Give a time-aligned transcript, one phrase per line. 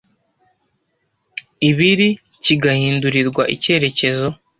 [1.69, 2.09] ibiri
[2.43, 4.27] kigahindurirwa icyerekezo